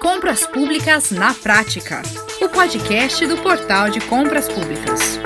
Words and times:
Compras 0.00 0.46
Públicas 0.46 1.10
na 1.10 1.34
Prática, 1.34 2.00
o 2.40 2.48
podcast 2.48 3.26
do 3.26 3.36
Portal 3.36 3.90
de 3.90 4.00
Compras 4.00 4.48
Públicas. 4.48 5.20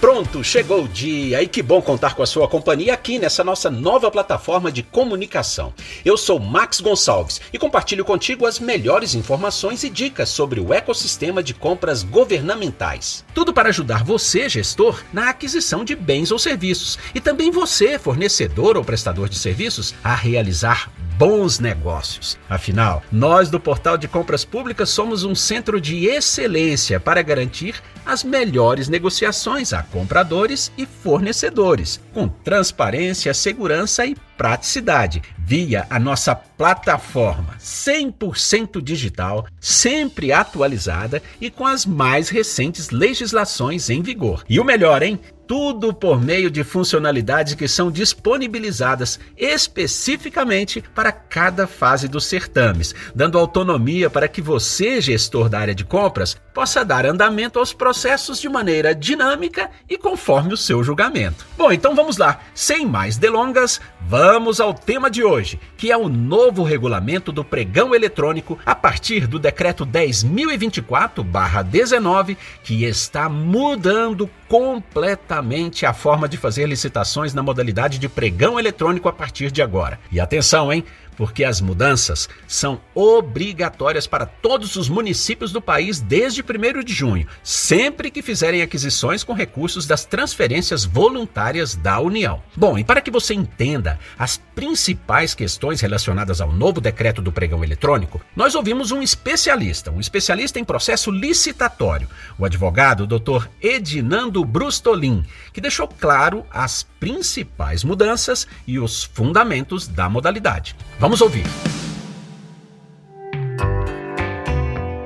Pronto, 0.00 0.42
chegou 0.42 0.84
o 0.84 0.88
dia 0.88 1.42
e 1.42 1.46
que 1.46 1.62
bom 1.62 1.82
contar 1.82 2.14
com 2.14 2.22
a 2.22 2.26
sua 2.26 2.48
companhia 2.48 2.94
aqui 2.94 3.18
nessa 3.18 3.44
nossa 3.44 3.70
nova 3.70 4.10
plataforma 4.10 4.72
de 4.72 4.82
comunicação. 4.82 5.74
Eu 6.02 6.16
sou 6.16 6.40
Max 6.40 6.80
Gonçalves 6.80 7.42
e 7.52 7.58
compartilho 7.58 8.06
contigo 8.06 8.46
as 8.46 8.58
melhores 8.58 9.14
informações 9.14 9.84
e 9.84 9.90
dicas 9.90 10.30
sobre 10.30 10.60
o 10.60 10.72
ecossistema 10.72 11.42
de 11.42 11.52
compras 11.52 12.02
governamentais. 12.02 13.22
Tudo 13.34 13.52
para 13.52 13.68
ajudar 13.68 14.02
você, 14.02 14.48
gestor, 14.48 15.04
na 15.12 15.28
aquisição 15.28 15.84
de 15.84 15.94
bens 15.94 16.30
ou 16.32 16.38
serviços 16.38 16.98
e 17.14 17.20
também 17.20 17.50
você, 17.50 17.98
fornecedor 17.98 18.78
ou 18.78 18.82
prestador 18.82 19.28
de 19.28 19.36
serviços, 19.36 19.94
a 20.02 20.14
realizar 20.14 20.90
bons 21.18 21.58
negócios. 21.58 22.38
Afinal, 22.48 23.02
nós 23.10 23.50
do 23.50 23.58
Portal 23.58 23.98
de 23.98 24.06
Compras 24.06 24.44
Públicas 24.44 24.88
somos 24.88 25.24
um 25.24 25.34
centro 25.34 25.80
de 25.80 26.06
excelência 26.06 27.00
para 27.00 27.20
garantir 27.22 27.82
as 28.06 28.22
melhores 28.22 28.88
negociações 28.88 29.72
a 29.72 29.82
compradores 29.82 30.70
e 30.78 30.86
fornecedores, 30.86 32.00
com 32.18 32.26
transparência, 32.26 33.32
segurança 33.32 34.04
e 34.04 34.16
praticidade, 34.36 35.22
via 35.38 35.86
a 35.88 36.00
nossa 36.00 36.34
plataforma 36.34 37.54
100% 37.60 38.82
digital, 38.82 39.46
sempre 39.60 40.32
atualizada 40.32 41.22
e 41.40 41.48
com 41.48 41.64
as 41.64 41.86
mais 41.86 42.28
recentes 42.28 42.90
legislações 42.90 43.88
em 43.88 44.02
vigor. 44.02 44.44
E 44.48 44.58
o 44.58 44.64
melhor, 44.64 45.00
hein? 45.04 45.20
tudo 45.48 45.94
por 45.94 46.20
meio 46.20 46.50
de 46.50 46.62
funcionalidades 46.62 47.54
que 47.54 47.66
são 47.66 47.90
disponibilizadas 47.90 49.18
especificamente 49.34 50.84
para 50.94 51.10
cada 51.10 51.66
fase 51.66 52.06
dos 52.06 52.26
certames, 52.26 52.94
dando 53.14 53.38
autonomia 53.38 54.10
para 54.10 54.28
que 54.28 54.42
você, 54.42 55.00
gestor 55.00 55.48
da 55.48 55.58
área 55.58 55.74
de 55.74 55.86
compras, 55.86 56.36
possa 56.52 56.84
dar 56.84 57.06
andamento 57.06 57.58
aos 57.58 57.72
processos 57.72 58.38
de 58.38 58.48
maneira 58.48 58.94
dinâmica 58.94 59.70
e 59.88 59.96
conforme 59.96 60.52
o 60.52 60.56
seu 60.56 60.84
julgamento. 60.84 61.46
Bom, 61.56 61.72
então 61.72 61.94
vamos 61.94 62.07
lá, 62.16 62.40
sem 62.54 62.86
mais 62.86 63.18
delongas, 63.18 63.78
vamos 64.00 64.60
ao 64.60 64.72
tema 64.72 65.10
de 65.10 65.22
hoje, 65.22 65.60
que 65.76 65.92
é 65.92 65.96
o 65.96 66.08
novo 66.08 66.62
regulamento 66.62 67.30
do 67.30 67.44
pregão 67.44 67.94
eletrônico 67.94 68.58
a 68.64 68.74
partir 68.74 69.26
do 69.26 69.38
decreto 69.38 69.84
10.024/19, 69.84 72.38
que 72.64 72.84
está 72.84 73.28
mudando 73.28 74.30
completamente 74.48 75.84
a 75.84 75.92
forma 75.92 76.26
de 76.28 76.38
fazer 76.38 76.66
licitações 76.66 77.34
na 77.34 77.42
modalidade 77.42 77.98
de 77.98 78.08
pregão 78.08 78.58
eletrônico 78.58 79.06
a 79.08 79.12
partir 79.12 79.50
de 79.50 79.60
agora. 79.60 80.00
E 80.10 80.18
atenção, 80.18 80.72
hein? 80.72 80.82
Porque 81.18 81.42
as 81.42 81.60
mudanças 81.60 82.28
são 82.46 82.80
obrigatórias 82.94 84.06
para 84.06 84.24
todos 84.24 84.76
os 84.76 84.88
municípios 84.88 85.50
do 85.50 85.60
país 85.60 85.98
desde 85.98 86.42
1 86.42 86.84
de 86.84 86.94
junho, 86.94 87.26
sempre 87.42 88.08
que 88.08 88.22
fizerem 88.22 88.62
aquisições 88.62 89.24
com 89.24 89.32
recursos 89.32 89.84
das 89.84 90.04
transferências 90.04 90.84
voluntárias 90.84 91.74
da 91.74 91.98
União. 91.98 92.40
Bom, 92.56 92.78
e 92.78 92.84
para 92.84 93.00
que 93.00 93.10
você 93.10 93.34
entenda 93.34 93.98
as 94.16 94.36
principais 94.54 95.34
questões 95.34 95.80
relacionadas 95.80 96.40
ao 96.40 96.52
novo 96.52 96.80
decreto 96.80 97.20
do 97.20 97.32
pregão 97.32 97.64
eletrônico, 97.64 98.20
nós 98.36 98.54
ouvimos 98.54 98.92
um 98.92 99.02
especialista, 99.02 99.90
um 99.90 99.98
especialista 99.98 100.60
em 100.60 100.64
processo 100.64 101.10
licitatório, 101.10 102.08
o 102.38 102.44
advogado 102.44 103.08
Dr. 103.08 103.48
Edinando 103.60 104.44
Brustolin, 104.44 105.24
que 105.52 105.60
deixou 105.60 105.88
claro 105.88 106.46
as 106.48 106.84
principais 107.00 107.82
mudanças 107.82 108.46
e 108.66 108.78
os 108.78 109.02
fundamentos 109.02 109.88
da 109.88 110.08
modalidade. 110.08 110.76
Vamos 111.00 111.07
ouvir. 111.20 111.44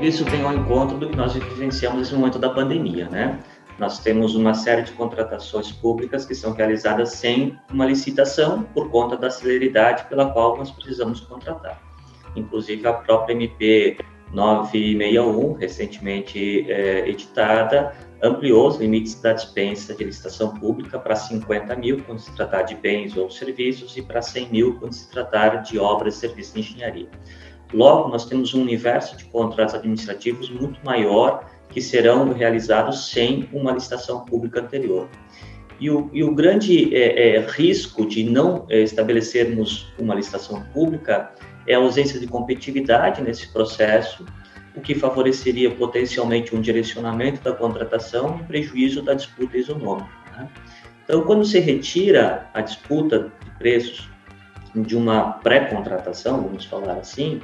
Isso 0.01 0.25
vem 0.25 0.43
ao 0.43 0.53
encontro 0.53 0.99
do 0.99 1.09
que 1.09 1.17
nós 1.17 1.35
vivenciamos 1.35 1.99
nesse 1.99 2.15
momento 2.15 2.39
da 2.39 2.51
pandemia, 2.51 3.09
né? 3.09 3.39
Nós 3.79 4.01
temos 4.01 4.35
uma 4.35 4.53
série 4.53 4.83
de 4.83 4.93
contratações 4.93 5.71
públicas 5.71 6.27
que 6.27 6.35
são 6.35 6.53
realizadas 6.53 7.11
sem 7.11 7.57
uma 7.73 7.87
licitação 7.87 8.63
por 8.63 8.91
conta 8.91 9.17
da 9.17 9.31
celeridade 9.31 10.05
pela 10.09 10.31
qual 10.31 10.57
nós 10.57 10.71
precisamos 10.71 11.21
contratar. 11.21 11.81
Inclusive 12.35 12.87
a 12.87 12.93
própria 12.93 13.33
MP 13.33 13.97
961, 14.33 15.53
recentemente 15.55 16.71
é, 16.71 17.09
editada, 17.09 17.95
ampliou 18.23 18.69
os 18.69 18.77
limites 18.77 19.21
da 19.21 19.33
dispensa 19.33 19.95
de 19.95 20.05
licitação 20.05 20.55
pública 20.55 20.99
para 20.99 21.17
50 21.17 21.75
mil 21.77 22.03
quando 22.05 22.21
se 22.21 22.35
tratar 22.37 22.63
de 22.63 22.77
bens 22.77 23.17
ou 23.17 23.29
serviços 23.29 23.97
e 23.97 24.03
para 24.03 24.23
100 24.23 24.49
mil 24.49 24.79
quando 24.79 24.93
se 24.93 25.11
tratar 25.11 25.57
de 25.63 25.79
obras 25.79 26.17
e 26.17 26.19
serviços 26.21 26.55
de 26.55 26.61
engenharia. 26.61 27.09
Logo, 27.73 28.09
nós 28.09 28.27
temos 28.27 28.55
um 28.55 28.61
universo 28.61 29.17
de 29.17 29.25
contratos 29.25 29.75
administrativos 29.75 30.49
muito 30.51 30.79
maior 30.85 31.51
que 31.69 31.81
serão 31.81 32.33
realizados 32.33 33.11
sem 33.11 33.49
uma 33.53 33.73
licitação 33.73 34.25
pública 34.25 34.61
anterior. 34.61 35.09
E 35.81 35.91
o, 35.91 36.09
e 36.13 36.23
o 36.23 36.33
grande 36.33 36.95
é, 36.95 37.37
é, 37.37 37.41
risco 37.41 38.07
de 38.07 38.23
não 38.23 38.67
é, 38.69 38.83
estabelecermos 38.83 39.93
uma 39.99 40.15
licitação 40.15 40.63
pública 40.73 41.33
é 41.67 41.75
a 41.75 41.79
ausência 41.79 42.21
de 42.21 42.27
competitividade 42.27 43.21
nesse 43.23 43.53
processo 43.53 44.25
o 44.75 44.81
que 44.81 44.95
favoreceria 44.95 45.71
potencialmente 45.71 46.55
um 46.55 46.61
direcionamento 46.61 47.43
da 47.43 47.53
contratação 47.53 48.41
em 48.41 48.45
prejuízo 48.45 49.03
da 49.03 49.15
disputa 49.15 49.57
isonômica. 49.57 50.11
Né? 50.37 50.49
Então, 51.05 51.23
quando 51.23 51.45
se 51.45 51.59
retira 51.59 52.49
a 52.55 52.61
disputa 52.61 53.31
de 53.45 53.51
preços 53.59 54.09
de 54.75 54.97
uma 54.97 55.33
pré-contratação, 55.35 56.43
vamos 56.43 56.65
falar 56.65 56.95
assim, 56.95 57.41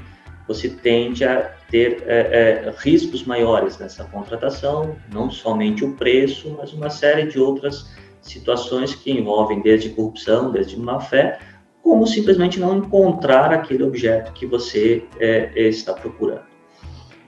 você 0.46 0.70
tende 0.70 1.24
a 1.24 1.52
ter 1.70 2.02
é, 2.06 2.64
é, 2.66 2.74
riscos 2.78 3.24
maiores 3.24 3.78
nessa 3.78 4.04
contratação, 4.04 4.96
não 5.12 5.30
somente 5.30 5.84
o 5.84 5.94
preço, 5.94 6.56
mas 6.58 6.72
uma 6.72 6.88
série 6.88 7.26
de 7.26 7.38
outras 7.38 7.94
situações 8.22 8.94
que 8.94 9.10
envolvem 9.10 9.60
desde 9.60 9.90
corrupção, 9.90 10.50
desde 10.50 10.78
má-fé, 10.78 11.38
como 11.82 12.06
simplesmente 12.06 12.58
não 12.58 12.78
encontrar 12.78 13.52
aquele 13.52 13.82
objeto 13.82 14.32
que 14.32 14.46
você 14.46 15.06
é, 15.18 15.52
está 15.68 15.92
procurando. 15.92 16.47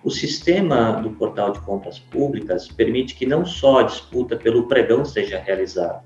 O 0.02 0.10
sistema 0.10 0.92
do 0.92 1.10
portal 1.10 1.52
de 1.52 1.60
compras 1.60 1.98
públicas 1.98 2.68
permite 2.68 3.14
que 3.14 3.26
não 3.26 3.44
só 3.44 3.80
a 3.80 3.82
disputa 3.82 4.34
pelo 4.34 4.66
pregão 4.66 5.04
seja 5.04 5.38
realizada, 5.38 6.02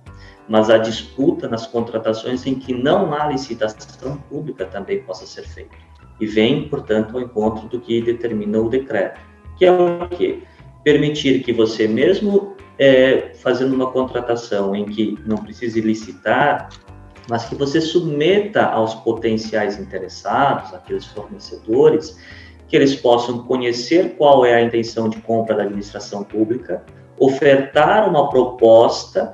mas 0.48 0.68
a 0.68 0.78
disputa 0.78 1.48
nas 1.48 1.66
contratações 1.66 2.44
em 2.46 2.56
que 2.56 2.74
não 2.74 3.14
há 3.14 3.28
licitação 3.28 4.16
pública 4.28 4.66
também 4.66 5.02
possa 5.02 5.26
ser 5.26 5.42
feita. 5.42 5.76
E 6.20 6.26
vem, 6.26 6.68
portanto, 6.68 7.16
ao 7.16 7.22
encontro 7.22 7.68
do 7.68 7.80
que 7.80 8.02
determina 8.02 8.58
o 8.58 8.68
decreto, 8.68 9.20
que 9.56 9.64
é 9.64 9.72
o 9.72 10.08
quê? 10.08 10.42
Permitir 10.82 11.42
que 11.42 11.52
você, 11.52 11.86
mesmo 11.86 12.56
é, 12.78 13.32
fazendo 13.36 13.74
uma 13.74 13.90
contratação 13.90 14.74
em 14.74 14.84
que 14.84 15.18
não 15.24 15.36
precise 15.38 15.80
licitar, 15.80 16.68
mas 17.28 17.44
que 17.44 17.54
você 17.54 17.80
submeta 17.80 18.64
aos 18.64 18.94
potenciais 18.94 19.78
interessados, 19.78 20.74
aqueles 20.74 21.06
fornecedores, 21.06 22.18
que 22.74 22.78
eles 22.78 22.96
possam 22.96 23.38
conhecer 23.44 24.16
qual 24.18 24.44
é 24.44 24.52
a 24.52 24.60
intenção 24.60 25.08
de 25.08 25.18
compra 25.18 25.54
da 25.54 25.62
administração 25.62 26.24
pública, 26.24 26.82
ofertar 27.16 28.08
uma 28.08 28.28
proposta, 28.28 29.32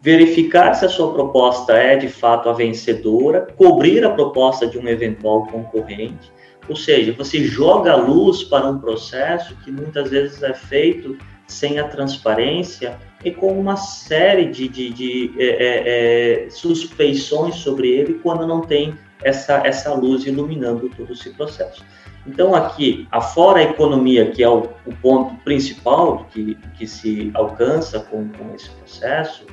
verificar 0.00 0.72
se 0.74 0.84
a 0.84 0.88
sua 0.88 1.12
proposta 1.12 1.72
é 1.72 1.96
de 1.96 2.08
fato 2.08 2.48
a 2.48 2.52
vencedora, 2.52 3.48
cobrir 3.56 4.04
a 4.04 4.10
proposta 4.10 4.64
de 4.64 4.78
um 4.78 4.86
eventual 4.86 5.44
concorrente, 5.48 6.30
ou 6.68 6.76
seja, 6.76 7.12
você 7.14 7.42
joga 7.42 7.94
a 7.94 7.96
luz 7.96 8.44
para 8.44 8.70
um 8.70 8.78
processo 8.78 9.56
que 9.64 9.72
muitas 9.72 10.10
vezes 10.10 10.40
é 10.44 10.54
feito 10.54 11.18
sem 11.48 11.80
a 11.80 11.88
transparência 11.88 12.96
e 13.24 13.32
com 13.32 13.58
uma 13.58 13.74
série 13.74 14.52
de, 14.52 14.68
de, 14.68 14.90
de 14.90 15.34
é, 15.36 15.46
é, 15.46 16.44
é 16.46 16.50
suspeições 16.50 17.56
sobre 17.56 17.88
ele 17.88 18.20
quando 18.22 18.46
não 18.46 18.60
tem 18.60 18.94
essa, 19.20 19.66
essa 19.66 19.92
luz 19.94 20.26
iluminando 20.26 20.88
todo 20.96 21.12
esse 21.12 21.30
processo. 21.30 21.84
Então, 22.28 22.54
aqui, 22.54 23.08
afora 23.10 23.60
a 23.60 23.62
economia, 23.62 24.30
que 24.30 24.42
é 24.42 24.48
o, 24.48 24.68
o 24.84 24.94
ponto 25.00 25.34
principal 25.44 26.26
que, 26.30 26.56
que 26.76 26.86
se 26.86 27.30
alcança 27.32 28.00
com, 28.00 28.28
com 28.28 28.54
esse 28.54 28.68
processo, 28.68 29.46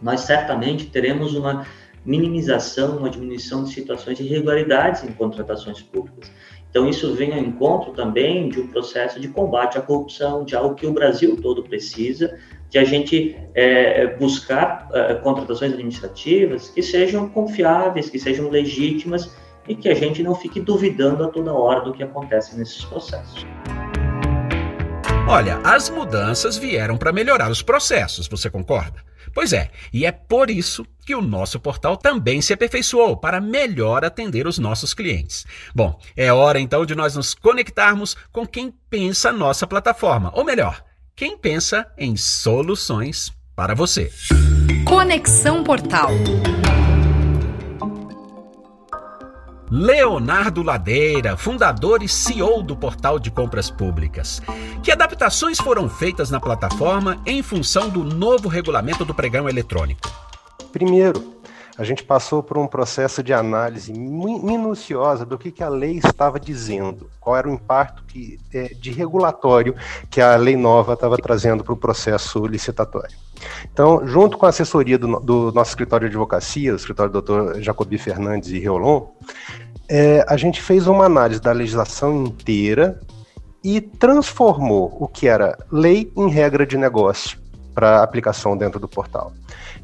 nós 0.00 0.20
certamente 0.20 0.86
teremos 0.86 1.34
uma 1.34 1.66
minimização, 2.06 2.96
uma 2.96 3.10
diminuição 3.10 3.64
de 3.64 3.72
situações 3.72 4.16
de 4.16 4.24
irregularidades 4.24 5.04
em 5.04 5.12
contratações 5.12 5.82
públicas. 5.82 6.32
Então, 6.70 6.88
isso 6.88 7.14
vem 7.14 7.34
ao 7.34 7.38
encontro 7.38 7.92
também 7.92 8.48
de 8.48 8.60
um 8.60 8.68
processo 8.68 9.20
de 9.20 9.28
combate 9.28 9.76
à 9.76 9.82
corrupção, 9.82 10.42
de 10.42 10.56
algo 10.56 10.74
que 10.74 10.86
o 10.86 10.92
Brasil 10.92 11.36
todo 11.36 11.62
precisa, 11.62 12.38
de 12.70 12.78
a 12.78 12.84
gente 12.84 13.36
é, 13.54 14.06
buscar 14.16 14.88
é, 14.92 15.14
contratações 15.16 15.72
administrativas 15.72 16.70
que 16.70 16.82
sejam 16.82 17.28
confiáveis, 17.28 18.08
que 18.08 18.18
sejam 18.18 18.48
legítimas 18.48 19.36
e 19.68 19.74
que 19.74 19.88
a 19.88 19.94
gente 19.94 20.22
não 20.22 20.34
fique 20.34 20.60
duvidando 20.60 21.24
a 21.24 21.28
toda 21.28 21.52
hora 21.52 21.80
do 21.80 21.92
que 21.92 22.02
acontece 22.02 22.56
nesses 22.56 22.84
processos. 22.84 23.46
Olha, 25.28 25.58
as 25.64 25.90
mudanças 25.90 26.56
vieram 26.56 26.96
para 26.96 27.12
melhorar 27.12 27.50
os 27.50 27.60
processos, 27.60 28.28
você 28.28 28.48
concorda? 28.48 29.02
Pois 29.34 29.52
é, 29.52 29.70
e 29.92 30.06
é 30.06 30.12
por 30.12 30.50
isso 30.50 30.86
que 31.04 31.14
o 31.14 31.20
nosso 31.20 31.58
portal 31.58 31.96
também 31.96 32.40
se 32.40 32.52
aperfeiçoou 32.52 33.16
para 33.16 33.40
melhor 33.40 34.04
atender 34.04 34.46
os 34.46 34.58
nossos 34.58 34.94
clientes. 34.94 35.44
Bom, 35.74 35.98
é 36.16 36.32
hora 36.32 36.60
então 36.60 36.86
de 36.86 36.94
nós 36.94 37.16
nos 37.16 37.34
conectarmos 37.34 38.16
com 38.32 38.46
quem 38.46 38.72
pensa 38.88 39.30
a 39.30 39.32
nossa 39.32 39.66
plataforma, 39.66 40.30
ou 40.32 40.44
melhor, 40.44 40.82
quem 41.14 41.36
pensa 41.36 41.86
em 41.98 42.16
soluções 42.16 43.32
para 43.54 43.74
você. 43.74 44.12
Conexão 44.84 45.64
Portal. 45.64 46.10
Leonardo 49.70 50.62
Ladeira, 50.62 51.36
fundador 51.36 52.02
e 52.02 52.08
CEO 52.08 52.62
do 52.62 52.76
portal 52.76 53.18
de 53.18 53.30
compras 53.32 53.68
públicas. 53.68 54.40
Que 54.82 54.92
adaptações 54.92 55.58
foram 55.58 55.88
feitas 55.88 56.30
na 56.30 56.38
plataforma 56.38 57.20
em 57.26 57.42
função 57.42 57.88
do 57.88 58.04
novo 58.04 58.48
regulamento 58.48 59.04
do 59.04 59.12
pregão 59.12 59.48
eletrônico? 59.48 60.08
Primeiro, 60.70 61.36
a 61.76 61.82
gente 61.82 62.04
passou 62.04 62.42
por 62.42 62.56
um 62.56 62.66
processo 62.66 63.22
de 63.22 63.34
análise 63.34 63.92
minuciosa 63.92 65.26
do 65.26 65.36
que, 65.36 65.50
que 65.50 65.62
a 65.62 65.68
lei 65.68 65.98
estava 65.98 66.38
dizendo, 66.38 67.10
qual 67.20 67.36
era 67.36 67.48
o 67.48 67.52
impacto 67.52 68.04
que, 68.04 68.38
é, 68.54 68.68
de 68.68 68.92
regulatório 68.92 69.74
que 70.08 70.20
a 70.20 70.36
lei 70.36 70.56
nova 70.56 70.94
estava 70.94 71.16
trazendo 71.16 71.64
para 71.64 71.74
o 71.74 71.76
processo 71.76 72.46
licitatório. 72.46 73.16
Então, 73.72 74.06
junto 74.06 74.38
com 74.38 74.46
a 74.46 74.48
assessoria 74.48 74.98
do, 74.98 75.20
do 75.20 75.52
nosso 75.52 75.70
escritório 75.70 76.08
de 76.08 76.14
advocacia, 76.14 76.72
o 76.72 76.76
escritório 76.76 77.12
do 77.12 77.22
Dr. 77.22 77.60
Jacobi 77.60 77.98
Fernandes 77.98 78.50
e 78.50 78.58
Riolon, 78.58 79.06
é, 79.88 80.24
a 80.28 80.36
gente 80.36 80.60
fez 80.60 80.86
uma 80.86 81.04
análise 81.04 81.40
da 81.40 81.52
legislação 81.52 82.24
inteira 82.24 83.00
e 83.62 83.80
transformou 83.80 84.96
o 85.00 85.08
que 85.08 85.26
era 85.26 85.58
lei 85.70 86.12
em 86.16 86.28
regra 86.28 86.66
de 86.66 86.76
negócio 86.76 87.38
para 87.74 88.02
aplicação 88.02 88.56
dentro 88.56 88.80
do 88.80 88.88
portal. 88.88 89.32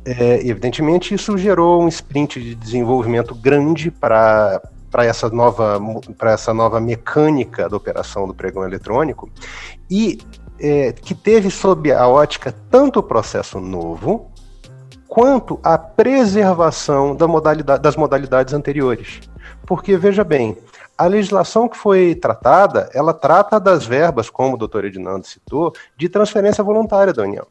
É, 0.05 0.41
evidentemente, 0.47 1.15
isso 1.15 1.37
gerou 1.37 1.83
um 1.83 1.89
sprint 1.89 2.41
de 2.41 2.55
desenvolvimento 2.55 3.35
grande 3.35 3.91
para 3.91 4.61
para 4.91 5.07
essa 5.07 5.31
nova 5.31 5.81
para 6.19 6.33
essa 6.33 6.53
nova 6.53 6.79
mecânica 6.79 7.67
da 7.67 7.75
operação 7.75 8.27
do 8.27 8.35
pregão 8.35 8.63
eletrônico 8.63 9.31
e 9.91 10.19
é, 10.63 10.93
que 10.93 11.15
teve 11.15 11.51
sob 11.51 11.93
a 11.93 12.07
ótica 12.07 12.55
tanto 12.71 13.01
o 13.01 13.03
processo 13.03 13.59
novo 13.59 14.31
quanto 15.09 15.59
a 15.63 15.77
preservação 15.77 17.15
da 17.15 17.27
modalidade, 17.27 17.83
das 17.83 17.97
modalidades 17.97 18.55
anteriores. 18.55 19.21
Porque, 19.67 19.97
veja 19.97 20.25
bem, 20.25 20.57
a 20.97 21.07
legislação 21.07 21.69
que 21.69 21.77
foi 21.77 22.15
tratada, 22.15 22.89
ela 22.95 23.13
trata 23.13 23.59
das 23.59 23.85
verbas, 23.85 24.31
como 24.31 24.55
o 24.55 24.57
doutor 24.57 24.85
Edinando 24.85 25.27
citou, 25.27 25.75
de 25.97 26.09
transferência 26.09 26.63
voluntária 26.63 27.13
da 27.13 27.25
União. 27.25 27.47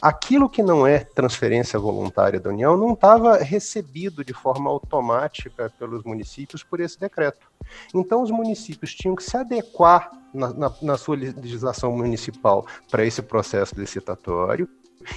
Aquilo 0.00 0.48
que 0.48 0.62
não 0.62 0.86
é 0.86 1.00
transferência 1.00 1.78
voluntária 1.78 2.38
da 2.38 2.50
União 2.50 2.76
não 2.76 2.92
estava 2.92 3.38
recebido 3.38 4.24
de 4.24 4.32
forma 4.32 4.70
automática 4.70 5.72
pelos 5.78 6.04
municípios 6.04 6.62
por 6.62 6.80
esse 6.80 6.98
decreto. 6.98 7.46
Então, 7.94 8.22
os 8.22 8.30
municípios 8.30 8.94
tinham 8.94 9.16
que 9.16 9.22
se 9.22 9.36
adequar 9.36 10.10
na, 10.32 10.52
na, 10.52 10.72
na 10.80 10.96
sua 10.96 11.16
legislação 11.16 11.92
municipal 11.96 12.66
para 12.90 13.04
esse 13.04 13.22
processo 13.22 13.74
licitatório 13.78 14.68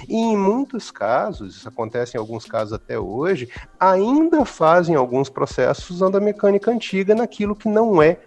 e 0.08 0.14
em 0.14 0.36
muitos 0.36 0.90
casos, 0.90 1.56
isso 1.56 1.68
acontece 1.68 2.16
em 2.16 2.20
alguns 2.20 2.44
casos 2.44 2.72
até 2.72 2.98
hoje, 2.98 3.48
ainda 3.78 4.44
fazem 4.44 4.94
alguns 4.94 5.28
processos 5.28 5.90
usando 5.90 6.16
a 6.16 6.20
mecânica 6.20 6.70
antiga 6.70 7.14
naquilo 7.14 7.56
que 7.56 7.68
não 7.68 8.00
é 8.00 8.20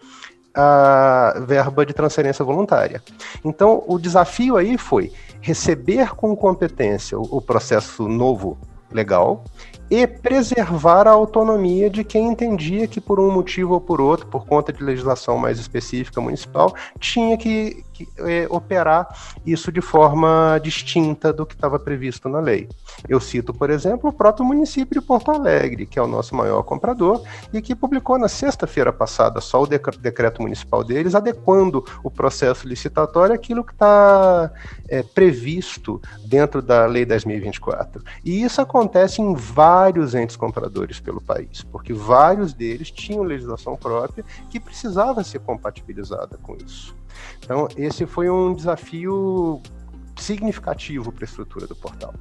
a 0.56 1.36
verba 1.46 1.86
de 1.86 1.94
transferência 1.94 2.46
voluntária. 2.46 3.02
Então, 3.44 3.84
o 3.88 4.00
desafio 4.00 4.56
aí 4.56 4.78
foi 4.78 5.12
receber 5.42 6.16
com 6.16 6.36
competência 6.36 7.20
o, 7.20 7.42
processo 7.42 8.08
novo 8.08 8.58
legal 8.92 9.44
e 9.90 10.08
preservar 10.08 11.08
a 11.08 11.12
autonomia 11.12 11.90
de 11.90 12.04
quem 12.04 12.28
entendia 12.28 12.88
que 12.88 13.00
por 13.00 13.20
um 13.20 13.32
motivo 13.32 13.74
ou 13.74 13.82
por 13.82 14.02
outro, 14.02 14.26
por 14.28 14.46
conta 14.46 14.74
de 14.74 14.84
legislação 14.84 15.38
mais 15.38 15.60
específica 15.60 16.20
municipal, 16.20 16.74
tinha 17.00 17.38
que, 17.38 17.84
que 17.94 18.08
é, 18.20 18.48
operar 18.50 19.08
isso 19.46 19.72
de 19.72 19.82
forma 19.82 20.60
distinta 20.64 21.32
do 21.32 21.46
que 21.46 21.54
estava 21.54 21.78
previsto 21.78 22.28
na 22.28 22.40
lei. 22.40 22.68
Eu 23.08 23.20
cito, 23.20 23.54
por 23.54 23.70
exemplo, 23.70 24.10
o 24.10 24.14
próprio 24.14 24.46
município 24.46 25.00
de 25.00 25.06
Porto 25.06 25.32
Alegre, 25.32 25.86
que 25.86 26.00
é 26.00 26.02
o 26.02 26.08
nosso 26.08 26.36
maior 26.36 26.64
comprador, 26.64 27.22
e 27.54 27.62
que 27.62 27.76
publicou 27.76 28.18
na 28.18 28.28
sexta-feira 28.28 28.92
passada 28.92 29.40
só 29.40 29.62
o 29.62 29.68
decreto 29.68 30.42
municipal 30.42 30.84
deles, 30.84 31.14
adequando 31.14 31.86
o 32.04 32.10
processo 32.10 32.68
licitatório 32.68 33.36
àquilo 33.36 33.64
que 33.64 33.74
está 33.74 34.52
é, 34.88 35.04
previsto 35.04 36.02
dentro 36.26 36.62
da 36.62 36.86
Lei 36.86 37.06
10.024. 37.06 38.02
E 38.24 38.44
isso 38.44 38.62
acontece 38.62 39.22
em 39.22 39.36
vários 39.36 39.75
vários 39.76 40.16
entes 40.16 40.38
compradores 40.38 41.02
pelo 41.02 41.20
país, 41.20 41.62
porque 41.64 41.92
vários 41.92 42.54
deles 42.54 42.90
tinham 42.90 43.24
legislação 43.24 43.76
própria 43.76 44.24
que 44.50 44.58
precisava 44.58 45.22
ser 45.22 45.40
compatibilizada 45.40 46.38
com 46.42 46.56
isso. 46.56 46.96
Então, 47.40 47.68
esse 47.76 48.06
foi 48.06 48.30
um 48.30 48.54
desafio 48.54 49.62
significativo 50.16 51.12
para 51.12 51.26
a 51.26 51.28
estrutura 51.28 51.68
do 51.68 51.76
portal. 51.76 52.14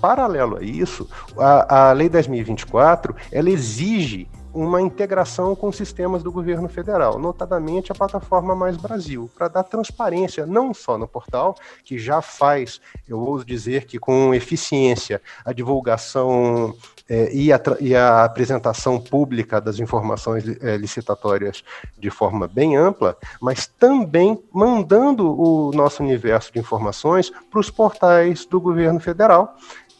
Paralelo 0.00 0.58
a 0.58 0.62
isso, 0.62 1.08
a, 1.36 1.88
a 1.88 1.92
Lei 1.92 2.08
10.024 2.08 3.16
ela 3.32 3.50
exige 3.50 4.28
uma 4.54 4.80
integração 4.80 5.56
com 5.56 5.72
sistemas 5.72 6.22
do 6.22 6.30
governo 6.30 6.68
federal, 6.68 7.18
notadamente 7.18 7.90
a 7.90 7.94
plataforma 7.94 8.54
Mais 8.54 8.76
Brasil, 8.76 9.28
para 9.36 9.48
dar 9.48 9.64
transparência 9.64 10.46
não 10.46 10.72
só 10.72 10.96
no 10.96 11.08
portal, 11.08 11.56
que 11.84 11.98
já 11.98 12.22
faz, 12.22 12.80
eu 13.08 13.18
ouso 13.18 13.44
dizer 13.44 13.84
que 13.84 13.98
com 13.98 14.32
eficiência, 14.32 15.20
a 15.44 15.52
divulgação 15.52 16.74
é, 17.08 17.34
e, 17.34 17.52
a, 17.52 17.60
e, 17.80 17.94
a, 17.94 18.24
apresentação 18.24 18.98
pública 18.98 19.60
das 19.60 19.78
informações 19.78 20.44
é, 20.62 20.76
licitatórias 20.76 21.62
de 21.98 22.08
forma 22.08 22.48
bem 22.48 22.76
ampla, 22.76 23.16
mas 23.40 23.66
também 23.66 24.42
mandando 24.52 25.38
o 25.38 25.70
nosso 25.72 26.02
universo 26.02 26.52
de 26.52 26.60
informações 26.60 27.30
para 27.50 27.60
os 27.60 27.68
portais 27.68 28.46
do 28.46 28.58
governo 28.58 29.00
federal, 29.00 29.54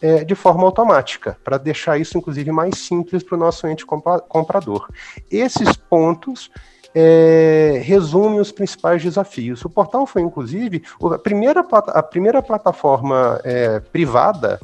é, 0.04 0.22
de 0.22 0.34
forma 0.34 0.64
automática, 0.64 1.38
para 1.42 1.56
deixar 1.56 1.96
isso, 1.96 2.18
inclusive, 2.18 2.52
mais 2.52 2.76
simples 2.76 3.22
para 3.22 3.36
o 3.36 3.38
nosso 3.38 3.66
ente 3.66 3.86
comprador. 3.86 4.86
Esses 5.30 5.74
pontos 5.76 6.50
é, 6.94 7.80
resumem 7.82 8.38
os 8.38 8.52
principais 8.52 9.02
desafios. 9.02 9.64
O 9.64 9.70
portal 9.70 10.06
foi, 10.06 10.20
inclusive, 10.20 10.82
a 11.10 11.18
primeira, 11.18 11.60
a 11.70 12.02
primeira 12.02 12.42
plataforma 12.42 13.40
é, 13.44 13.80
privada 13.80 14.60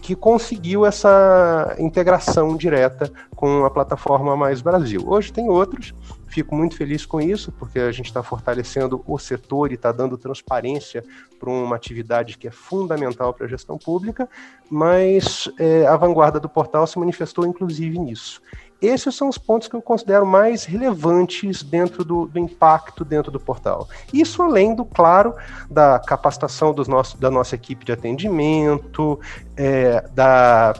que 0.00 0.14
conseguiu 0.14 0.86
essa 0.86 1.74
integração 1.80 2.56
direta 2.56 3.10
com 3.34 3.64
a 3.64 3.70
plataforma 3.70 4.36
Mais 4.36 4.62
Brasil. 4.62 5.02
Hoje 5.04 5.32
tem 5.32 5.48
outros, 5.48 5.92
fico 6.26 6.54
muito 6.54 6.76
feliz 6.76 7.06
com 7.06 7.20
isso, 7.20 7.52
porque 7.52 7.78
a 7.78 7.92
gente 7.92 8.06
está 8.06 8.22
fortalecendo 8.22 9.02
o 9.06 9.18
setor 9.18 9.70
e 9.70 9.74
está 9.74 9.92
dando 9.92 10.18
transparência 10.18 11.04
para 11.38 11.50
uma 11.50 11.76
atividade 11.76 12.36
que 12.36 12.48
é 12.48 12.50
fundamental 12.50 13.32
para 13.32 13.46
a 13.46 13.48
gestão 13.48 13.78
pública, 13.78 14.28
mas 14.70 15.48
é, 15.58 15.86
a 15.86 15.96
vanguarda 15.96 16.40
do 16.40 16.48
portal 16.48 16.86
se 16.86 16.98
manifestou 16.98 17.46
inclusive 17.46 17.98
nisso. 17.98 18.40
Esses 18.80 19.14
são 19.14 19.28
os 19.28 19.38
pontos 19.38 19.68
que 19.68 19.74
eu 19.74 19.80
considero 19.80 20.26
mais 20.26 20.64
relevantes 20.64 21.62
dentro 21.62 22.04
do, 22.04 22.26
do 22.26 22.38
impacto 22.38 23.04
dentro 23.04 23.32
do 23.32 23.40
portal. 23.40 23.88
Isso 24.12 24.42
além 24.42 24.74
do, 24.74 24.84
claro, 24.84 25.34
da 25.70 25.98
capacitação 25.98 26.74
dos 26.74 26.86
nossos, 26.86 27.18
da 27.18 27.30
nossa 27.30 27.54
equipe 27.54 27.86
de 27.86 27.92
atendimento, 27.92 29.18
é, 29.56 30.06
da, 30.14 30.74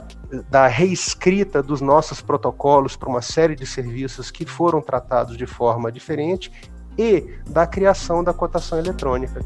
da 0.49 0.67
reescrita 0.67 1.63
dos 1.63 1.81
nossos 1.81 2.21
protocolos 2.21 2.95
para 2.95 3.09
uma 3.09 3.21
série 3.21 3.55
de 3.55 3.65
serviços 3.65 4.29
que 4.29 4.45
foram 4.45 4.81
tratados 4.81 5.37
de 5.37 5.45
forma 5.45 5.91
diferente 5.91 6.51
e 6.97 7.23
da 7.49 7.65
criação 7.65 8.23
da 8.23 8.33
cotação 8.33 8.77
eletrônica. 8.77 9.45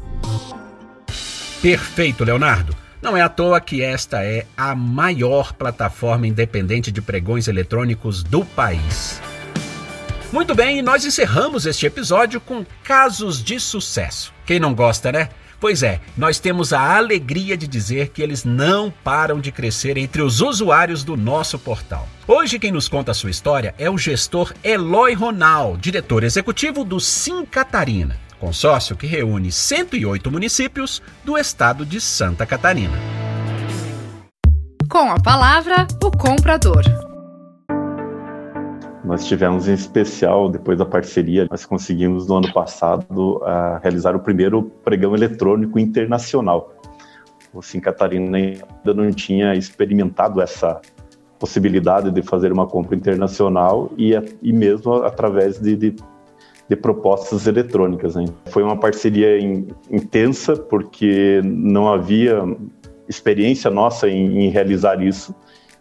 Perfeito, 1.60 2.24
Leonardo. 2.24 2.74
Não 3.00 3.16
é 3.16 3.20
à 3.20 3.28
toa 3.28 3.60
que 3.60 3.82
esta 3.82 4.24
é 4.24 4.46
a 4.56 4.74
maior 4.74 5.52
plataforma 5.52 6.26
independente 6.26 6.92
de 6.92 7.02
pregões 7.02 7.48
eletrônicos 7.48 8.22
do 8.22 8.44
país. 8.44 9.20
Muito 10.32 10.54
bem, 10.54 10.80
nós 10.80 11.04
encerramos 11.04 11.66
este 11.66 11.84
episódio 11.84 12.40
com 12.40 12.64
casos 12.82 13.42
de 13.42 13.60
sucesso. 13.60 14.32
Quem 14.46 14.58
não 14.58 14.72
gosta, 14.72 15.12
né? 15.12 15.28
Pois 15.62 15.84
é, 15.84 16.00
nós 16.16 16.40
temos 16.40 16.72
a 16.72 16.96
alegria 16.96 17.56
de 17.56 17.68
dizer 17.68 18.08
que 18.08 18.20
eles 18.20 18.44
não 18.44 18.92
param 19.04 19.40
de 19.40 19.52
crescer 19.52 19.96
entre 19.96 20.20
os 20.20 20.40
usuários 20.40 21.04
do 21.04 21.16
nosso 21.16 21.56
portal. 21.56 22.08
Hoje 22.26 22.58
quem 22.58 22.72
nos 22.72 22.88
conta 22.88 23.12
a 23.12 23.14
sua 23.14 23.30
história 23.30 23.72
é 23.78 23.88
o 23.88 23.96
gestor 23.96 24.52
Eloy 24.64 25.14
Ronal, 25.14 25.76
diretor 25.76 26.24
executivo 26.24 26.84
do 26.84 26.98
Sim 26.98 27.46
Catarina 27.46 28.20
consórcio 28.40 28.96
que 28.96 29.06
reúne 29.06 29.52
108 29.52 30.28
municípios 30.28 31.00
do 31.22 31.38
estado 31.38 31.86
de 31.86 32.00
Santa 32.00 32.44
Catarina. 32.44 32.98
Com 34.90 35.12
a 35.12 35.20
palavra, 35.20 35.86
o 36.02 36.10
comprador. 36.10 36.82
Nós 39.12 39.26
tivemos 39.26 39.68
em 39.68 39.74
especial, 39.74 40.48
depois 40.48 40.78
da 40.78 40.86
parceria, 40.86 41.46
nós 41.50 41.66
conseguimos 41.66 42.26
no 42.28 42.36
ano 42.38 42.50
passado 42.50 43.36
uh, 43.42 43.78
realizar 43.82 44.16
o 44.16 44.20
primeiro 44.20 44.72
pregão 44.82 45.14
eletrônico 45.14 45.78
internacional. 45.78 46.72
O 47.52 47.60
Sim 47.60 47.78
Catarina 47.78 48.38
ainda 48.38 48.94
não 48.94 49.10
tinha 49.10 49.54
experimentado 49.54 50.40
essa 50.40 50.80
possibilidade 51.38 52.10
de 52.10 52.22
fazer 52.22 52.50
uma 52.54 52.66
compra 52.66 52.96
internacional 52.96 53.92
e, 53.98 54.12
e 54.40 54.50
mesmo 54.50 54.94
através 55.02 55.60
de, 55.60 55.76
de, 55.76 55.96
de 56.66 56.74
propostas 56.74 57.46
eletrônicas. 57.46 58.14
Né? 58.14 58.24
Foi 58.46 58.62
uma 58.62 58.80
parceria 58.80 59.38
in, 59.38 59.68
intensa 59.90 60.56
porque 60.56 61.42
não 61.44 61.92
havia 61.92 62.42
experiência 63.06 63.70
nossa 63.70 64.08
em, 64.08 64.46
em, 64.46 64.48
realizar 64.48 65.02
isso. 65.02 65.34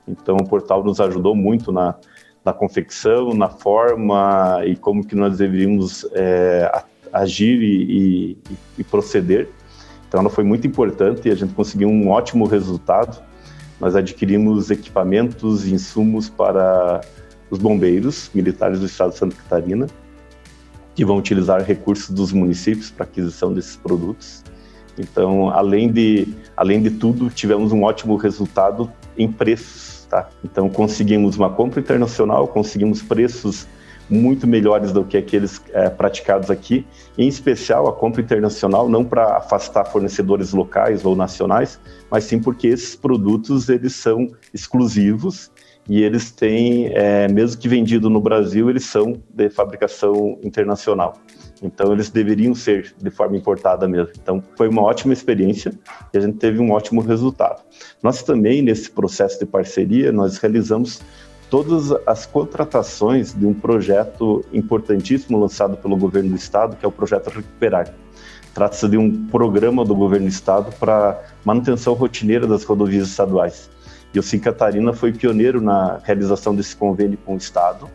Então 0.06 0.36
o 0.36 0.46
portal 0.46 0.84
nos 0.84 1.00
ajudou 1.00 1.34
muito 1.34 1.72
na, 1.72 1.96
na 2.44 2.54
confecção, 2.54 3.34
na 3.34 3.50
forma 3.50 4.62
e 4.66 4.76
como 4.76 5.06
que 5.06 5.16
nós 5.16 5.38
deveríamos 5.38 6.06
é, 6.14 6.84
agir 7.14 7.62
e, 7.62 8.38
e, 8.50 8.58
e 8.80 8.84
proceder. 8.84 9.50
Então 10.08 10.20
ela 10.20 10.30
foi 10.30 10.44
muito 10.44 10.68
importante 10.68 11.28
e 11.28 11.32
a 11.32 11.36
gente 11.36 11.54
conseguiu 11.54 11.88
um 11.88 12.10
ótimo 12.10 12.46
resultado. 12.46 13.22
Nós 13.80 13.96
adquirimos 13.96 14.70
equipamentos 14.70 15.66
e 15.66 15.74
insumos 15.74 16.30
para 16.30 17.02
os 17.50 17.60
bombeiros 17.60 18.30
militares 18.34 18.80
do 18.80 18.86
estado 18.86 19.12
de 19.12 19.18
Santa 19.18 19.36
Catarina, 19.36 19.88
que 20.96 21.06
vão 21.06 21.18
utilizar 21.18 21.64
recursos 21.64 22.10
dos 22.10 22.32
municípios 22.32 22.92
para 22.92 23.06
aquisição 23.06 23.54
desses 23.54 23.76
produtos. 23.76 24.44
Então, 24.98 25.50
além 25.50 25.92
de, 25.92 26.28
além 26.56 26.82
de 26.82 26.92
tudo, 26.92 27.30
tivemos 27.30 27.72
um 27.72 27.84
ótimo 27.84 28.16
resultado 28.16 28.92
em 29.18 29.32
preços. 29.32 30.01
Tá? 30.12 30.28
Então, 30.44 30.68
conseguimos 30.68 31.38
uma 31.38 31.50
compra 31.50 31.80
internacional, 31.80 32.46
conseguimos 32.46 33.02
preços 33.02 33.66
muito 34.10 34.46
melhores 34.46 34.92
do 34.92 35.06
que 35.06 35.16
aqueles 35.16 35.62
é, 35.72 35.90
praticados 35.90 36.52
aqui, 36.52 36.86
em 37.18 37.30
especial 37.30 37.88
a 37.88 37.94
compra 37.94 38.22
internacional, 38.22 38.90
não 38.90 39.06
para 39.06 39.38
afastar 39.38 39.86
fornecedores 39.86 40.52
locais 40.52 41.06
ou 41.06 41.16
nacionais, 41.16 41.80
mas 42.10 42.26
sim 42.26 42.42
porque 42.42 42.68
esses 42.68 42.94
produtos 42.94 43.70
eles 43.70 43.96
são 43.96 44.28
exclusivos 44.54 45.50
e 45.90 46.04
eles 46.04 46.32
têm, 46.32 46.88
é, 46.94 47.28
mesmo 47.28 47.60
que 47.60 47.68
vendido 47.68 48.10
no 48.10 48.22
Brasil, 48.22 48.70
eles 48.70 48.86
são 48.86 49.22
de 49.34 49.50
fabricação 49.50 50.38
internacional. 50.44 51.16
Então 51.62 51.94
eles 51.94 52.10
deveriam 52.10 52.56
ser 52.56 52.94
de 52.98 53.10
forma 53.10 53.38
importada 53.38 53.88
mesmo. 53.88 54.12
Então 54.22 54.44
foi 54.56 54.68
uma 54.68 54.82
ótima 54.82 55.14
experiência 55.14 55.74
e 56.14 56.18
a 56.18 56.22
gente 56.22 56.38
teve 56.38 56.60
um 56.60 56.72
ótimo 56.72 57.02
resultado. 57.02 57.62
Nós 58.02 58.24
também 58.24 58.62
nesse 58.62 58.90
processo 58.90 59.40
de 59.40 59.46
parceria 59.46 60.12
nós 60.12 60.38
realizamos 60.38 61.02
todas 61.50 61.92
as 62.08 62.26
contratações 62.26 63.34
de 63.34 63.46
um 63.46 63.54
projeto 63.54 64.44
importantíssimo 64.54 65.38
lançado 65.38 65.76
pelo 65.78 65.98
governo 65.98 66.30
do 66.30 66.36
estado, 66.36 66.78
que 66.78 66.86
é 66.86 66.88
o 66.88 66.92
projeto 66.92 67.30
Recuperar. 67.30 67.94
Trata-se 68.54 68.88
de 68.88 68.98
um 68.98 69.28
programa 69.28 69.86
do 69.86 69.96
governo 69.96 70.28
do 70.28 70.32
estado 70.32 70.74
para 70.78 71.22
manutenção 71.46 71.94
rotineira 71.94 72.48
das 72.48 72.64
rodovias 72.64 73.10
estaduais. 73.10 73.70
E 74.14 74.20
o 74.20 74.24
Sim 74.24 74.40
Catarina 74.40 74.94
foi 74.94 75.14
pioneiro 75.14 75.62
na 75.62 76.00
realização 76.04 76.56
desse 76.56 76.76
convênio 76.76 77.18
com 77.26 77.36
o 77.36 77.38
estado 77.38 77.90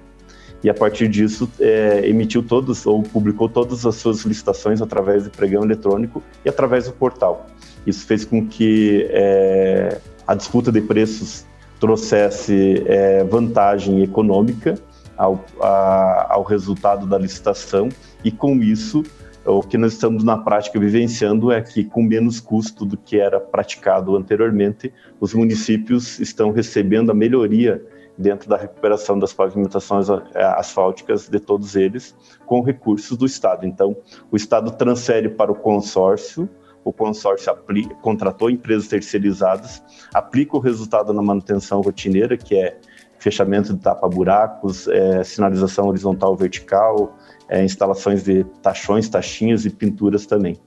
e 0.67 0.71
a 0.71 0.75
partir 0.75 1.09
disso 1.09 1.49
é, 1.61 2.09
emitiu 2.09 2.43
todos 2.43 2.87
ou 2.87 3.03
publicou 3.03 3.49
todas 3.49 3.87
as 3.87 3.95
suas 3.97 4.23
licitações 4.23 4.83
através 4.83 5.25
de 5.25 5.31
pregão 5.31 5.63
eletrônico 5.63 6.23
e 6.45 6.49
através 6.49 6.87
do 6.87 6.93
portal. 6.93 7.47
Isso 7.87 8.05
fez 8.07 8.25
com 8.25 8.47
que 8.47 9.07
é, 9.11 10.01
a 10.27 10.35
disputa 10.35 10.73
de 10.73 10.81
preços 10.81 11.45
trouxesse 11.79 12.83
é, 12.87 13.23
vantagem 13.23 14.03
econômica 14.03 14.75
ao, 15.17 15.45
a, 15.61 16.35
ao 16.35 16.43
resultado 16.43 17.07
da 17.07 17.19
licitação 17.19 17.89
e 18.25 18.33
com 18.33 18.57
isso 18.57 19.05
o 19.47 19.63
que 19.63 19.79
nós 19.79 19.93
estamos 19.93 20.25
na 20.25 20.37
prática 20.37 20.79
vivenciando 20.79 21.53
é 21.53 21.61
que 21.63 21.85
com 21.85 22.03
menos 22.03 22.41
custo 22.41 22.85
do 22.85 22.97
que 22.97 23.19
era 23.19 23.39
praticado 23.39 24.17
anteriormente, 24.17 24.93
os 25.21 25.33
municípios 25.33 26.19
estão 26.19 26.51
recebendo 26.51 27.11
a 27.11 27.15
melhoria 27.15 27.85
dentro 28.19 28.49
da 28.49 28.57
recuperação 28.57 29.19
das 29.19 29.33
pavimentações 29.33 30.09
é, 30.09 30.43
asfálticas 30.43 31.29
de 31.29 31.39
todos 31.39 31.77
eles 31.77 32.17
com 32.47 32.61
recursos 32.63 33.17
do 33.17 33.27
Estado. 33.27 33.67
Então, 33.67 33.97
o 34.31 34.37
Estado 34.37 34.71
transfere 34.71 35.29
para 35.29 35.53
o 35.53 35.55
consórcio 35.55 36.49
o 36.87 36.93
consórcio 36.93 37.51
aplica, 37.51 37.97
contratou 37.97 38.49
empresas 38.49 38.87
terceirizadas, 38.87 39.83
aplica 40.15 40.57
o 40.57 40.61
resultado 40.61 41.13
na 41.13 41.21
manutenção 41.21 41.81
rotineira, 41.81 42.37
que 42.37 42.57
é 42.57 42.79
fechamento 43.19 43.75
de 43.75 43.81
tapa-buracos, 43.81 44.87
é, 44.87 45.25
sinalização 45.25 45.89
horizontal 45.89 46.37
vertical, 46.37 47.17
é, 47.49 47.65
instalações 47.65 48.25
de 48.25 48.45
tachões, 48.63 49.09
taxinhas 49.09 49.65
e 49.65 49.71
pinturas 49.71 50.27
também. 50.27 50.59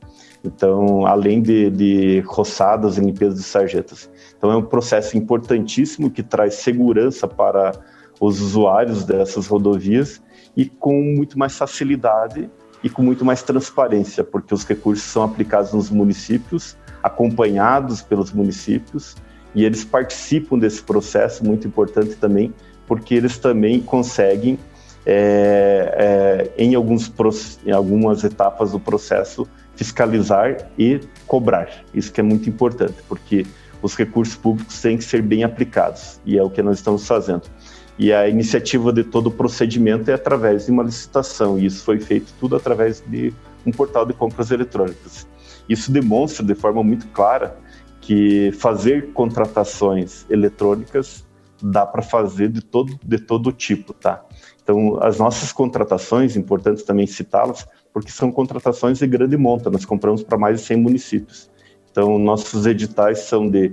Então, 0.43 1.05
além 1.05 1.41
de, 1.41 1.69
de 1.69 2.19
roçadas 2.21 2.97
e 2.97 3.01
limpeza 3.01 3.35
de 3.35 3.43
sarjetas. 3.43 4.09
Então, 4.37 4.51
é 4.51 4.55
um 4.55 4.63
processo 4.63 5.17
importantíssimo 5.17 6.09
que 6.09 6.23
traz 6.23 6.55
segurança 6.55 7.27
para 7.27 7.73
os 8.19 8.39
usuários 8.41 9.03
dessas 9.03 9.47
rodovias 9.47 10.21
e 10.55 10.65
com 10.65 11.01
muito 11.01 11.37
mais 11.37 11.57
facilidade 11.57 12.49
e 12.83 12.89
com 12.89 13.01
muito 13.01 13.25
mais 13.25 13.43
transparência, 13.43 14.23
porque 14.23 14.53
os 14.53 14.63
recursos 14.63 15.03
são 15.03 15.23
aplicados 15.23 15.73
nos 15.73 15.89
municípios, 15.89 16.77
acompanhados 17.03 18.01
pelos 18.01 18.31
municípios, 18.31 19.15
e 19.53 19.65
eles 19.65 19.83
participam 19.83 20.57
desse 20.57 20.81
processo, 20.81 21.43
muito 21.43 21.67
importante 21.67 22.15
também, 22.15 22.53
porque 22.87 23.15
eles 23.15 23.37
também 23.37 23.81
conseguem, 23.81 24.57
é, 25.05 26.51
é, 26.57 26.63
em, 26.63 26.75
alguns, 26.75 27.11
em 27.65 27.71
algumas 27.71 28.23
etapas 28.23 28.71
do 28.71 28.79
processo, 28.79 29.47
fiscalizar 29.75 30.69
e 30.77 30.99
cobrar. 31.25 31.69
Isso 31.93 32.11
que 32.11 32.19
é 32.19 32.23
muito 32.23 32.49
importante, 32.49 32.97
porque 33.07 33.45
os 33.81 33.95
recursos 33.95 34.35
públicos 34.35 34.81
têm 34.81 34.97
que 34.97 35.03
ser 35.03 35.21
bem 35.21 35.43
aplicados, 35.43 36.19
e 36.25 36.37
é 36.37 36.43
o 36.43 36.49
que 36.49 36.61
nós 36.61 36.77
estamos 36.77 37.07
fazendo. 37.07 37.43
E 37.97 38.13
a 38.13 38.27
iniciativa 38.29 38.93
de 38.93 39.03
todo 39.03 39.27
o 39.27 39.31
procedimento 39.31 40.09
é 40.09 40.13
através 40.13 40.65
de 40.65 40.71
uma 40.71 40.83
licitação, 40.83 41.57
e 41.57 41.65
isso 41.65 41.83
foi 41.83 41.99
feito 41.99 42.33
tudo 42.39 42.55
através 42.55 43.03
de 43.07 43.33
um 43.65 43.71
portal 43.71 44.05
de 44.05 44.13
compras 44.13 44.51
eletrônicas. 44.51 45.27
Isso 45.67 45.91
demonstra 45.91 46.45
de 46.45 46.55
forma 46.55 46.83
muito 46.83 47.07
clara 47.07 47.57
que 48.01 48.51
fazer 48.53 49.11
contratações 49.13 50.25
eletrônicas 50.29 51.25
dá 51.61 51.85
para 51.85 52.01
fazer 52.01 52.49
de 52.49 52.61
todo, 52.61 52.97
de 53.03 53.19
todo 53.19 53.51
tipo, 53.51 53.93
tá? 53.93 54.23
Então, 54.69 55.01
as 55.01 55.17
nossas 55.17 55.51
contratações, 55.51 56.35
importante 56.35 56.85
também 56.85 57.07
citá-las, 57.07 57.67
porque 57.91 58.11
são 58.11 58.31
contratações 58.31 58.99
de 58.99 59.07
grande 59.07 59.35
monta, 59.35 59.67
nós 59.67 59.83
compramos 59.83 60.21
para 60.21 60.37
mais 60.37 60.59
de 60.59 60.67
100 60.67 60.77
municípios. 60.77 61.49
Então, 61.89 62.19
nossos 62.19 62.67
editais 62.67 63.21
são 63.21 63.49
de 63.49 63.71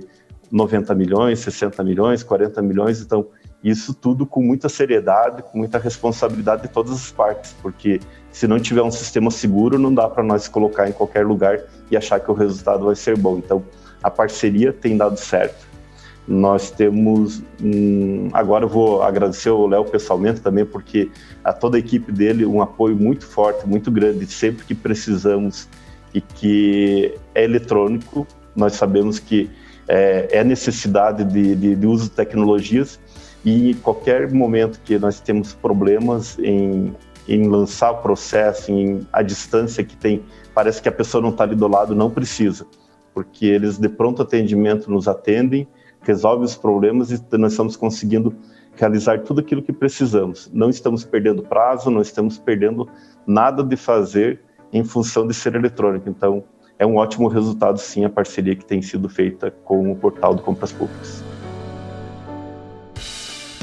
90 0.51 0.95
milhões, 0.95 1.37
60 1.37 1.83
milhões, 1.83 2.23
40 2.23 2.63
milhões, 2.63 2.99
então 2.99 3.27
isso 3.63 3.93
tudo 3.93 4.25
com 4.25 4.41
muita 4.41 4.69
seriedade, 4.69 5.43
com 5.43 5.59
muita 5.59 5.77
responsabilidade 5.77 6.63
de 6.63 6.69
todas 6.69 6.93
as 6.93 7.11
partes, 7.11 7.55
porque 7.61 7.99
se 8.31 8.47
não 8.47 8.59
tiver 8.59 8.81
um 8.81 8.89
sistema 8.89 9.29
seguro, 9.29 9.77
não 9.77 9.93
dá 9.93 10.09
para 10.09 10.23
nós 10.23 10.47
colocar 10.47 10.89
em 10.89 10.93
qualquer 10.93 11.27
lugar 11.27 11.59
e 11.91 11.95
achar 11.95 12.19
que 12.19 12.31
o 12.31 12.33
resultado 12.33 12.85
vai 12.85 12.95
ser 12.95 13.15
bom. 13.15 13.37
Então, 13.37 13.63
a 14.01 14.09
parceria 14.09 14.73
tem 14.73 14.97
dado 14.97 15.17
certo. 15.17 15.66
Nós 16.27 16.71
temos. 16.71 17.41
Hum, 17.63 18.29
agora 18.33 18.65
eu 18.65 18.69
vou 18.69 19.01
agradecer 19.01 19.49
ao 19.49 19.65
Léo 19.65 19.85
pessoalmente 19.85 20.41
também, 20.41 20.65
porque 20.65 21.09
a 21.43 21.53
toda 21.53 21.77
a 21.77 21.79
equipe 21.79 22.11
dele 22.11 22.45
um 22.45 22.61
apoio 22.61 22.95
muito 22.95 23.25
forte, 23.25 23.65
muito 23.65 23.89
grande, 23.89 24.25
sempre 24.27 24.65
que 24.65 24.75
precisamos 24.75 25.69
e 26.13 26.19
que 26.19 27.13
é 27.33 27.43
eletrônico. 27.43 28.27
Nós 28.55 28.73
sabemos 28.73 29.19
que 29.19 29.49
é, 29.87 30.27
é 30.31 30.43
necessidade 30.43 31.23
de, 31.23 31.55
de, 31.55 31.75
de 31.75 31.87
uso 31.87 32.05
de 32.05 32.11
tecnologias 32.11 32.99
e 33.45 33.75
qualquer 33.75 34.31
momento 34.31 34.81
que 34.83 34.99
nós 34.99 35.19
temos 35.19 35.53
problemas 35.53 36.37
em, 36.39 36.93
em 37.27 37.47
lançar 37.47 37.91
o 37.91 37.97
processo, 38.01 38.71
em 38.71 39.07
a 39.13 39.21
distância 39.21 39.83
que 39.83 39.95
tem, 39.95 40.21
parece 40.53 40.81
que 40.81 40.89
a 40.89 40.91
pessoa 40.91 41.21
não 41.21 41.29
está 41.29 41.43
ali 41.43 41.55
do 41.55 41.67
lado, 41.67 41.95
não 41.95 42.09
precisa, 42.09 42.65
porque 43.13 43.45
eles 43.45 43.77
de 43.77 43.87
pronto 43.87 44.21
atendimento 44.21 44.91
nos 44.91 45.07
atendem, 45.07 45.67
resolvem 46.01 46.45
os 46.45 46.55
problemas 46.55 47.11
e 47.11 47.21
nós 47.37 47.53
estamos 47.53 47.75
conseguindo 47.75 48.35
realizar 48.75 49.21
tudo 49.23 49.41
aquilo 49.41 49.61
que 49.61 49.73
precisamos. 49.73 50.49
Não 50.53 50.69
estamos 50.69 51.03
perdendo 51.03 51.43
prazo, 51.43 51.89
não 51.89 52.01
estamos 52.01 52.37
perdendo 52.37 52.87
nada 53.25 53.63
de 53.63 53.75
fazer 53.75 54.41
em 54.71 54.83
função 54.83 55.27
de 55.27 55.33
ser 55.33 55.55
eletrônico. 55.55 56.09
Então, 56.09 56.43
é 56.79 56.85
um 56.85 56.97
ótimo 56.97 57.27
resultado, 57.27 57.79
sim, 57.79 58.05
a 58.05 58.09
parceria 58.09 58.55
que 58.55 58.65
tem 58.65 58.81
sido 58.81 59.09
feita 59.09 59.49
com 59.49 59.91
o 59.91 59.95
portal 59.95 60.35
de 60.35 60.41
compras 60.43 60.71
públicas. 60.71 61.23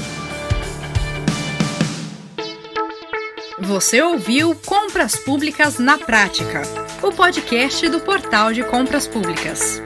Você 3.59 4.03
ouviu 4.03 4.55
Compras 4.67 5.17
Públicas 5.17 5.79
na 5.79 5.97
Prática, 5.97 6.61
o 7.03 7.11
podcast 7.11 7.89
do 7.89 8.01
Portal 8.01 8.53
de 8.53 8.63
Compras 8.63 9.09
Públicas. 9.09 9.81